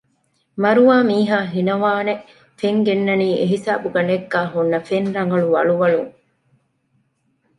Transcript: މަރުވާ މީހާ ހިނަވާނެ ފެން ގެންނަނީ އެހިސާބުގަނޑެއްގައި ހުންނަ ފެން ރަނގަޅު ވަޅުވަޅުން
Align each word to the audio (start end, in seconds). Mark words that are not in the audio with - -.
މަރުވާ 0.63 0.95
މީހާ 1.09 1.39
ހިނަވާނެ 1.53 2.13
ފެން 2.59 2.81
ގެންނަނީ 2.85 3.27
އެހިސާބުގަނޑެއްގައި 3.41 4.49
ހުންނަ 4.53 4.79
ފެން 4.87 5.07
ރަނގަޅު 5.15 5.47
ވަޅުވަޅުން 5.55 6.11